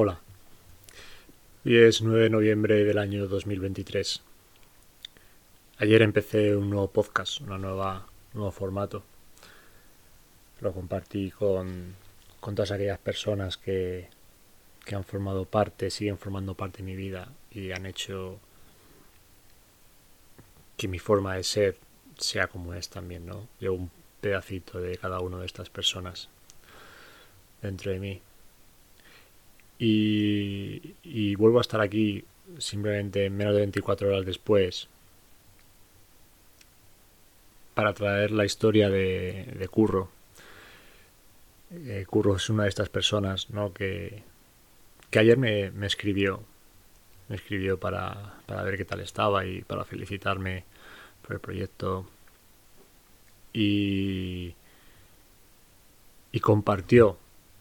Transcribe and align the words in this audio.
Hola. 0.00 0.20
Hoy 1.64 1.76
es 1.76 2.02
9 2.02 2.22
de 2.22 2.30
noviembre 2.30 2.84
del 2.84 2.98
año 2.98 3.26
2023. 3.26 4.22
Ayer 5.78 6.02
empecé 6.02 6.54
un 6.54 6.70
nuevo 6.70 6.86
podcast, 6.86 7.40
una 7.40 7.58
nueva, 7.58 8.06
un 8.32 8.38
nuevo 8.38 8.52
formato. 8.52 9.02
Lo 10.60 10.72
compartí 10.72 11.32
con, 11.32 11.96
con 12.38 12.54
todas 12.54 12.70
aquellas 12.70 13.00
personas 13.00 13.56
que, 13.56 14.08
que 14.84 14.94
han 14.94 15.02
formado 15.02 15.46
parte, 15.46 15.90
siguen 15.90 16.16
formando 16.16 16.54
parte 16.54 16.78
de 16.78 16.84
mi 16.84 16.94
vida 16.94 17.32
y 17.50 17.72
han 17.72 17.84
hecho 17.84 18.38
que 20.76 20.86
mi 20.86 21.00
forma 21.00 21.34
de 21.34 21.42
ser 21.42 21.76
sea 22.18 22.46
como 22.46 22.72
es 22.72 22.88
también, 22.88 23.26
¿no? 23.26 23.48
Llevo 23.58 23.74
un 23.74 23.90
pedacito 24.20 24.78
de 24.78 24.96
cada 24.96 25.18
una 25.18 25.40
de 25.40 25.46
estas 25.46 25.70
personas 25.70 26.28
dentro 27.60 27.90
de 27.90 27.98
mí. 27.98 28.22
Y, 29.78 31.34
vuelvo 31.36 31.58
a 31.58 31.60
estar 31.60 31.80
aquí 31.80 32.24
simplemente 32.58 33.30
menos 33.30 33.54
de 33.54 33.60
24 33.60 34.08
horas 34.08 34.26
después 34.26 34.88
para 37.74 37.92
traer 37.92 38.32
la 38.32 38.44
historia 38.44 38.88
de, 38.90 39.68
Curro. 39.70 40.10
Eh, 41.70 42.04
Curro 42.08 42.36
es 42.36 42.48
una 42.50 42.64
de 42.64 42.70
estas 42.70 42.88
personas 42.88 43.50
¿no? 43.50 43.72
que, 43.72 44.22
que 45.10 45.18
ayer 45.18 45.36
me, 45.38 45.70
me, 45.70 45.86
escribió. 45.86 46.42
Me 47.28 47.36
escribió 47.36 47.78
para, 47.78 48.34
para 48.46 48.62
ver 48.62 48.76
qué 48.76 48.84
tal 48.84 49.00
estaba 49.00 49.46
y 49.46 49.62
para 49.62 49.84
felicitarme 49.84 50.64
por 51.22 51.34
el 51.34 51.40
proyecto. 51.40 52.06
Y, 53.52 54.54
y 56.32 56.40
compartió 56.40 57.18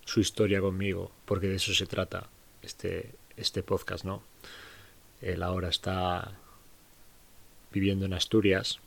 su 0.08 0.22
historia 0.22 0.62
conmigo, 0.62 1.12
porque 1.26 1.48
de 1.48 1.56
eso 1.56 1.74
se 1.74 1.86
trata 1.86 2.30
este, 2.62 3.12
este 3.36 3.62
podcast, 3.62 4.06
¿no? 4.06 4.24
Él 5.22 5.44
ahora 5.44 5.68
está 5.68 6.32
viviendo 7.74 8.06
en 8.06 8.14
Asturias 8.14 8.80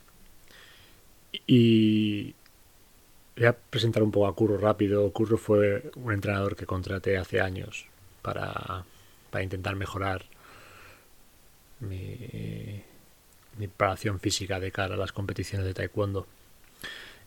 y 1.47 2.34
voy 3.36 3.47
a 3.47 3.53
presentar 3.53 4.03
un 4.03 4.11
poco 4.11 4.28
a 4.28 4.34
Curro 4.34 4.56
rápido. 4.56 5.12
Curro 5.12 5.36
fue 5.36 5.91
un 5.94 6.11
entrenador 6.11 6.56
que 6.56 6.64
contraté 6.64 7.19
hace 7.19 7.42
años 7.42 7.87
para, 8.22 8.87
para 9.31 9.44
intentar 9.44 9.77
mejorar 9.77 10.25
mi, 11.81 12.83
mi 13.59 13.69
preparación 13.69 14.20
física 14.20 14.59
de 14.59 14.72
cara 14.72 14.94
a 14.94 14.98
las 14.98 15.12
competiciones 15.12 15.66
de 15.66 15.75
taekwondo. 15.75 16.27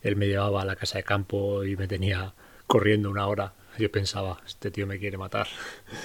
Él 0.02 0.16
me 0.16 0.28
llevaba 0.28 0.64
a 0.64 0.66
la 0.66 0.76
casa 0.76 0.98
de 0.98 1.04
campo 1.04 1.64
y 1.64 1.76
me 1.76 1.88
tenía 1.88 2.34
corriendo 2.66 3.12
una 3.12 3.28
hora 3.28 3.54
yo 3.78 3.92
pensaba, 3.92 4.42
este 4.46 4.72
tío 4.72 4.88
me 4.88 5.00
quiere 5.00 5.18
matar. 5.18 5.48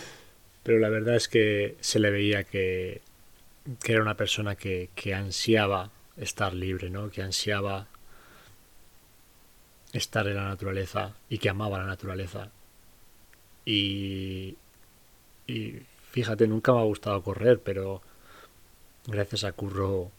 Pero 0.62 0.78
la 0.78 0.88
verdad 0.88 1.16
es 1.16 1.28
que 1.28 1.76
se 1.80 1.98
le 1.98 2.10
veía 2.10 2.44
que, 2.44 3.00
que 3.82 3.92
era 3.92 4.02
una 4.02 4.16
persona 4.16 4.56
que, 4.56 4.90
que 4.94 5.14
ansiaba 5.14 5.90
estar 6.16 6.54
libre, 6.54 6.90
¿no? 6.90 7.10
Que 7.10 7.22
ansiaba 7.22 7.86
estar 9.92 10.26
en 10.28 10.36
la 10.36 10.44
naturaleza 10.48 11.14
y 11.28 11.38
que 11.38 11.48
amaba 11.48 11.78
la 11.78 11.86
naturaleza. 11.86 12.50
Y, 13.64 14.56
y 15.46 15.82
fíjate, 16.10 16.46
nunca 16.46 16.72
me 16.72 16.80
ha 16.80 16.84
gustado 16.84 17.22
correr, 17.22 17.60
pero 17.60 18.02
gracias 19.06 19.44
a 19.44 19.52
Curro 19.52 20.10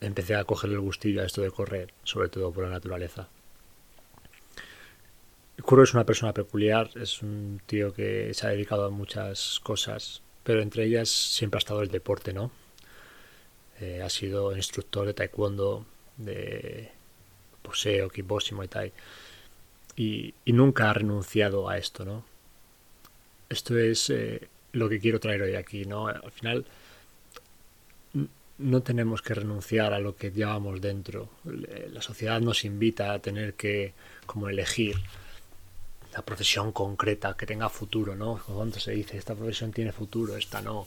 empecé 0.00 0.34
a 0.34 0.44
coger 0.44 0.70
el 0.70 0.80
gustillo 0.80 1.22
a 1.22 1.24
esto 1.24 1.42
de 1.42 1.50
correr, 1.50 1.92
sobre 2.04 2.28
todo 2.28 2.52
por 2.52 2.64
la 2.64 2.70
naturaleza. 2.70 3.28
Curro 5.66 5.82
es 5.82 5.94
una 5.94 6.06
persona 6.06 6.32
peculiar, 6.32 6.90
es 6.94 7.22
un 7.22 7.60
tío 7.66 7.92
que 7.92 8.32
se 8.34 8.46
ha 8.46 8.50
dedicado 8.50 8.84
a 8.84 8.90
muchas 8.90 9.58
cosas, 9.64 10.22
pero 10.44 10.62
entre 10.62 10.84
ellas 10.84 11.08
siempre 11.08 11.58
ha 11.58 11.58
estado 11.58 11.82
el 11.82 11.88
deporte, 11.88 12.32
¿no? 12.32 12.52
Eh, 13.80 14.00
ha 14.00 14.08
sido 14.08 14.56
instructor 14.56 15.08
de 15.08 15.14
taekwondo, 15.14 15.84
de 16.18 16.92
poseo, 17.62 18.08
kickboxing, 18.10 18.62
y 18.62 18.68
tal. 18.68 18.92
Y, 19.96 20.34
nunca 20.46 20.88
ha 20.88 20.92
renunciado 20.92 21.68
a 21.68 21.78
esto, 21.78 22.04
¿no? 22.04 22.24
Esto 23.48 23.76
es 23.76 24.08
eh, 24.10 24.48
lo 24.70 24.88
que 24.88 25.00
quiero 25.00 25.18
traer 25.18 25.42
hoy 25.42 25.56
aquí, 25.56 25.84
¿no? 25.84 26.06
Al 26.06 26.30
final 26.30 26.64
no 28.58 28.82
tenemos 28.82 29.20
que 29.20 29.34
renunciar 29.34 29.92
a 29.92 29.98
lo 29.98 30.14
que 30.14 30.30
llevamos 30.30 30.80
dentro. 30.80 31.28
La 31.44 32.02
sociedad 32.02 32.40
nos 32.40 32.64
invita 32.64 33.12
a 33.12 33.18
tener 33.18 33.54
que 33.54 33.94
como 34.26 34.48
elegir 34.48 34.96
la 36.16 36.22
profesión 36.22 36.72
concreta 36.72 37.36
que 37.36 37.44
tenga 37.44 37.68
futuro, 37.68 38.16
¿no? 38.16 38.40
Cuando 38.46 38.80
se 38.80 38.92
dice, 38.92 39.18
esta 39.18 39.34
profesión 39.34 39.70
tiene 39.70 39.92
futuro, 39.92 40.34
esta 40.34 40.62
no. 40.62 40.86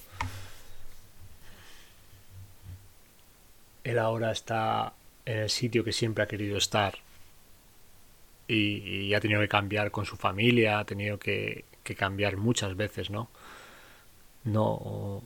Él 3.84 4.00
ahora 4.00 4.32
está 4.32 4.94
en 5.26 5.38
el 5.38 5.50
sitio 5.52 5.84
que 5.84 5.92
siempre 5.92 6.24
ha 6.24 6.28
querido 6.28 6.58
estar 6.58 6.98
y, 8.48 9.14
ha 9.14 9.20
tenido 9.20 9.40
que 9.42 9.48
cambiar 9.48 9.92
con 9.92 10.06
su 10.06 10.18
familia, 10.18 10.80
ha 10.80 10.86
tenido 10.86 11.20
que, 11.20 11.64
que 11.84 11.94
cambiar 11.94 12.38
muchas 12.38 12.76
veces, 12.76 13.12
¿no? 13.12 13.30
No, 14.46 15.22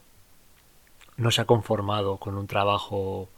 no 1.15 1.31
se 1.31 1.41
ha 1.41 1.45
conformado 1.45 2.17
con 2.17 2.37
un 2.37 2.47
trabajo 2.47 3.29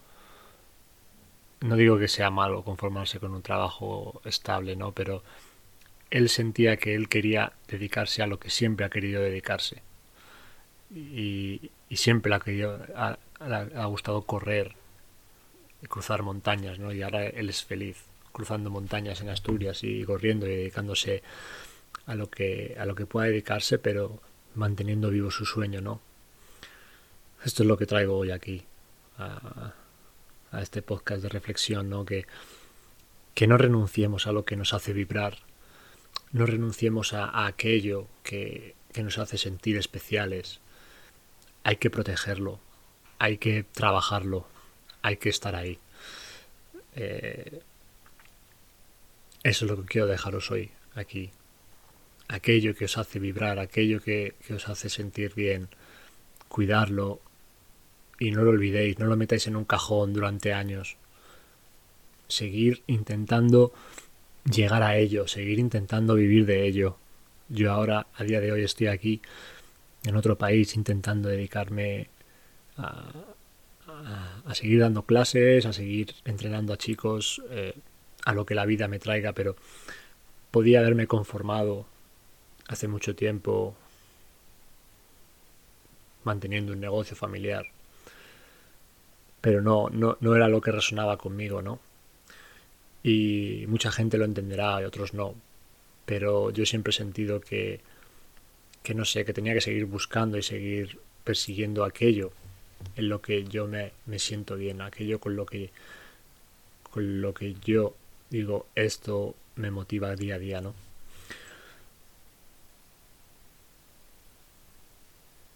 no 1.61 1.75
digo 1.75 1.97
que 1.97 2.07
sea 2.07 2.29
malo 2.31 2.63
conformarse 2.63 3.19
con 3.19 3.33
un 3.33 3.41
trabajo 3.41 4.21
estable, 4.25 4.75
¿no? 4.75 4.91
Pero 4.91 5.23
él 6.11 6.29
sentía 6.29 6.77
que 6.77 6.95
él 6.95 7.09
quería 7.09 7.53
dedicarse 7.67 8.21
a 8.21 8.27
lo 8.27 8.39
que 8.39 8.49
siempre 8.49 8.85
ha 8.85 8.89
querido 8.89 9.21
dedicarse. 9.21 9.81
Y, 10.93 11.71
siempre 11.91 12.29
le 12.29 12.35
ha, 12.35 12.39
querido, 12.39 12.79
ha, 12.95 13.85
gustado 13.85 14.23
correr 14.23 14.73
y 15.81 15.87
cruzar 15.87 16.23
montañas, 16.23 16.77
¿no? 16.77 16.91
Y 16.91 17.01
ahora 17.01 17.25
él 17.25 17.49
es 17.49 17.63
feliz 17.63 17.97
cruzando 18.33 18.69
montañas 18.69 19.21
en 19.21 19.29
Asturias 19.29 19.81
y 19.83 20.03
corriendo 20.03 20.45
y 20.45 20.49
dedicándose 20.49 21.23
a 22.05 22.15
lo 22.15 22.29
que 22.29 22.75
a 22.77 22.85
lo 22.85 22.95
que 22.95 23.05
pueda 23.05 23.27
dedicarse, 23.27 23.77
pero 23.79 24.19
manteniendo 24.55 25.09
vivo 25.09 25.31
su 25.31 25.45
sueño, 25.45 25.79
¿no? 25.79 26.01
Esto 27.45 27.63
es 27.63 27.67
lo 27.67 27.77
que 27.77 27.85
traigo 27.85 28.17
hoy 28.17 28.31
aquí 28.31 28.63
a, 29.17 29.73
a 30.51 30.61
este 30.61 30.81
podcast 30.81 31.23
de 31.23 31.29
reflexión, 31.29 31.89
¿no? 31.89 32.03
Que 32.03 32.25
que 33.35 33.47
no 33.47 33.57
renunciemos 33.57 34.25
a 34.25 34.31
lo 34.31 34.45
que 34.45 34.55
nos 34.55 34.73
hace 34.73 34.93
vibrar, 34.93 35.37
no 36.31 36.45
renunciemos 36.45 37.13
a, 37.13 37.45
aquello 37.45 38.07
que, 38.23 38.75
nos 38.95 39.17
hace 39.17 39.37
sentir 39.37 39.77
especiales. 39.77 40.59
Hay 41.63 41.77
que 41.77 41.89
protegerlo, 41.89 42.59
hay 43.19 43.37
que 43.37 43.63
trabajarlo, 43.63 44.47
hay 45.01 45.17
que 45.17 45.29
estar 45.29 45.55
ahí. 45.55 45.79
Eh, 46.95 47.61
eso 49.43 49.65
es 49.65 49.71
lo 49.71 49.81
que 49.81 49.87
quiero 49.87 50.07
dejaros 50.07 50.51
hoy 50.51 50.71
aquí. 50.93 51.31
Aquello 52.27 52.75
que 52.75 52.85
os 52.85 52.97
hace 52.97 53.19
vibrar, 53.19 53.59
aquello 53.59 54.01
que, 54.01 54.35
que, 54.45 54.55
os 54.55 54.67
hace 54.67 54.89
sentir 54.89 55.35
bien, 55.35 55.69
cuidarlo 56.49 57.21
y 58.19 58.31
no 58.31 58.43
lo 58.43 58.51
olvidéis, 58.51 58.99
no 58.99 59.05
lo 59.05 59.15
metáis 59.15 59.47
en 59.47 59.55
un 59.55 59.65
cajón 59.65 60.13
durante 60.13 60.53
años. 60.53 60.97
Seguir 62.27 62.83
intentando 62.87 63.71
llegar 64.49 64.83
a 64.83 64.97
ello, 64.97 65.27
seguir 65.27 65.59
intentando 65.59 66.15
vivir 66.15 66.45
de 66.45 66.67
ello. 66.67 66.97
Yo 67.49 67.71
ahora, 67.71 68.07
a 68.15 68.23
día 68.23 68.39
de 68.39 68.51
hoy, 68.51 68.63
estoy 68.63 68.87
aquí 68.87 69.21
en 70.03 70.15
otro 70.15 70.37
país 70.37 70.75
intentando 70.75 71.29
dedicarme 71.29 72.09
a, 72.77 73.11
a, 74.45 74.55
seguir 74.55 74.79
dando 74.79 75.03
clases, 75.03 75.65
a 75.65 75.73
seguir 75.73 76.13
entrenando 76.25 76.73
a 76.73 76.77
chicos, 76.77 77.41
eh, 77.49 77.73
a 78.25 78.33
lo 78.33 78.45
que 78.45 78.55
la 78.55 78.65
vida 78.65 78.87
me 78.87 78.99
traiga, 78.99 79.33
pero 79.33 79.55
podía 80.51 80.79
haberme 80.79 81.07
conformado 81.07 81.85
hace 82.67 82.87
mucho 82.87 83.15
tiempo 83.15 83.75
manteniendo 86.23 86.73
un 86.73 86.79
negocio 86.79 87.15
familiar. 87.15 87.67
Pero 89.41 89.61
no, 89.61 89.89
no, 89.89 90.17
no 90.21 90.35
era 90.35 90.47
lo 90.47 90.61
que 90.61 90.71
resonaba 90.71 91.17
conmigo, 91.17 91.61
¿no? 91.61 91.79
Y 93.05 93.65
mucha 93.67 93.91
gente 93.91 94.17
lo 94.17 94.25
entenderá 94.25 94.81
y 94.81 94.83
otros 94.83 95.13
no. 95.13 95.35
Pero 96.07 96.49
yo 96.49 96.65
siempre 96.65 96.89
he 96.89 96.93
sentido 96.93 97.39
que, 97.39 97.79
que 98.81 98.95
no 98.95 99.05
sé, 99.05 99.25
que 99.25 99.33
tenía 99.33 99.53
que 99.53 99.61
seguir 99.61 99.85
buscando 99.85 100.39
y 100.39 100.41
seguir 100.41 100.97
persiguiendo 101.23 101.85
aquello 101.85 102.31
en 102.95 103.09
lo 103.09 103.21
que 103.21 103.43
yo 103.43 103.67
me, 103.67 103.91
me 104.07 104.17
siento 104.17 104.55
bien, 104.55 104.81
aquello 104.81 105.19
con 105.19 105.35
lo 105.35 105.45
que 105.45 105.69
con 106.81 107.21
lo 107.21 107.33
que 107.35 107.53
yo 107.63 107.95
digo 108.31 108.67
esto 108.73 109.35
me 109.55 109.69
motiva 109.69 110.15
día 110.15 110.35
a 110.35 110.39
día, 110.39 110.61
¿no? 110.61 110.73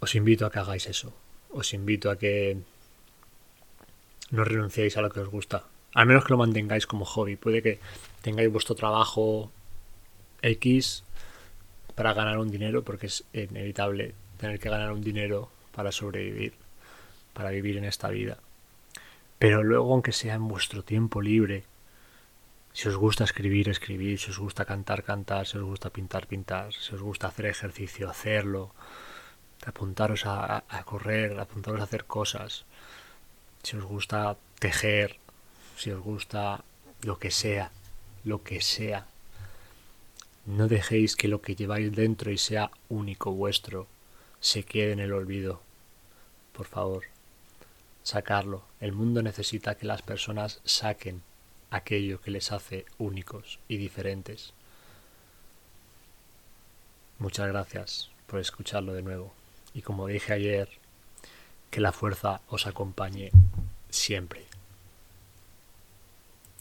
Os 0.02 0.14
invito 0.14 0.46
a 0.46 0.52
que 0.52 0.60
hagáis 0.60 0.86
eso. 0.86 1.14
Os 1.50 1.74
invito 1.74 2.12
a 2.12 2.18
que 2.20 2.58
no 4.30 4.44
renunciéis 4.44 4.98
a 4.98 5.02
lo 5.02 5.10
que 5.10 5.22
os 5.22 5.30
gusta, 5.30 5.66
al 5.94 6.06
menos 6.06 6.24
que 6.24 6.34
lo 6.34 6.38
mantengáis 6.38 6.86
como 6.86 7.06
hobby. 7.06 7.36
Puede 7.36 7.62
que 7.62 7.80
tengáis 8.22 8.52
vuestro 8.52 8.76
trabajo 8.76 9.52
X, 10.42 11.04
para 12.00 12.14
ganar 12.14 12.38
un 12.38 12.50
dinero, 12.50 12.82
porque 12.84 13.08
es 13.08 13.26
inevitable 13.34 14.16
tener 14.38 14.58
que 14.58 14.70
ganar 14.70 14.94
un 14.94 15.02
dinero 15.02 15.50
para 15.76 15.92
sobrevivir, 15.92 16.54
para 17.34 17.50
vivir 17.50 17.76
en 17.76 17.84
esta 17.84 18.08
vida. 18.08 18.38
Pero 19.38 19.64
luego, 19.64 19.92
aunque 19.92 20.14
sea 20.14 20.36
en 20.36 20.48
vuestro 20.48 20.82
tiempo 20.82 21.22
libre, 21.22 21.66
si 22.72 22.88
os 22.88 22.96
gusta 22.96 23.26
escribir, 23.26 23.68
escribir, 23.68 24.18
si 24.18 24.32
os 24.32 24.40
gusta 24.40 24.64
cantar, 24.64 25.04
cantar, 25.04 25.46
si 25.46 25.58
os 25.58 25.66
gusta 25.66 25.90
pintar, 25.90 26.26
pintar, 26.26 26.72
si 26.74 26.96
os 26.96 27.02
gusta 27.02 27.28
hacer 27.28 27.48
ejercicio, 27.48 28.10
hacerlo, 28.10 28.72
apuntaros 29.66 30.26
a, 30.26 30.64
a 30.70 30.84
correr, 30.86 31.38
apuntaros 31.38 31.82
a 31.82 31.84
hacer 31.84 32.06
cosas, 32.06 32.64
si 33.62 33.76
os 33.76 33.84
gusta 33.84 34.38
tejer, 34.60 35.18
si 35.80 35.92
os 35.92 36.02
gusta 36.02 36.66
lo 37.04 37.20
que 37.20 37.32
sea, 37.32 37.72
lo 38.26 38.44
que 38.44 38.60
sea. 38.60 39.08
No 40.46 40.68
dejéis 40.68 41.16
que 41.16 41.30
lo 41.30 41.42
que 41.42 41.56
lleváis 41.56 41.96
dentro 41.96 42.32
y 42.32 42.38
sea 42.38 42.70
único 42.90 43.32
vuestro 43.32 43.88
se 44.42 44.64
quede 44.64 44.92
en 44.92 45.00
el 45.00 45.14
olvido. 45.14 45.62
Por 46.52 46.66
favor, 46.66 47.06
sacarlo. 48.04 48.64
El 48.82 48.92
mundo 48.92 49.24
necesita 49.24 49.76
que 49.76 49.86
las 49.86 50.02
personas 50.02 50.60
saquen 50.66 51.22
aquello 51.72 52.20
que 52.20 52.32
les 52.32 52.52
hace 52.52 52.86
únicos 52.98 53.60
y 53.70 53.78
diferentes. 53.78 54.52
Muchas 57.20 57.48
gracias 57.48 58.10
por 58.28 58.42
escucharlo 58.42 58.92
de 58.92 59.02
nuevo. 59.02 59.32
Y 59.74 59.82
como 59.82 60.08
dije 60.08 60.34
ayer, 60.34 60.68
que 61.72 61.80
la 61.80 61.94
fuerza 61.94 62.42
os 62.50 62.68
acompañe 62.68 63.32
siempre. 63.90 64.49